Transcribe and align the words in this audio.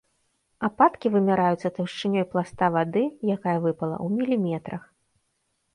Ападкі 0.67 1.11
вымяраюцца 1.15 1.71
таўшчынёй 1.75 2.25
пласта 2.33 2.65
вады, 2.77 3.03
якая 3.35 3.55
выпала, 3.69 3.95
у 4.09 4.13
міліметрах. 4.17 4.83